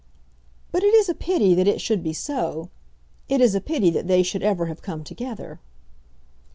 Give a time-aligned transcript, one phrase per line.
[0.71, 2.69] "But it is a pity that it should be so.
[3.29, 5.59] It is a pity that they should ever have come together."